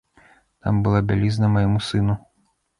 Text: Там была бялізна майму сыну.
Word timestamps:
Там 0.67 0.79
была 0.87 1.03
бялізна 1.13 1.53
майму 1.59 1.85
сыну. 1.93 2.21